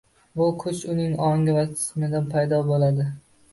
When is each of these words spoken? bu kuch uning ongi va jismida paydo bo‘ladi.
bu 0.39 0.45
kuch 0.63 0.81
uning 0.93 1.13
ongi 1.27 1.55
va 1.59 1.67
jismida 1.75 2.25
paydo 2.35 2.65
bo‘ladi. 2.73 3.09